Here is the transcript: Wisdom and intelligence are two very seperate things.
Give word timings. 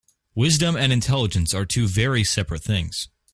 Wisdom 0.33 0.75
and 0.75 0.91
intelligence 0.91 1.53
are 1.53 1.63
two 1.63 1.87
very 1.87 2.23
seperate 2.23 2.63
things. 2.63 3.07